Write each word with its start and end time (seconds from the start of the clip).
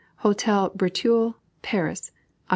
HOTEL 0.15 0.71
BRETEUIL, 0.75 1.35
PARIS, 1.61 2.09
_Oct. 2.49 2.49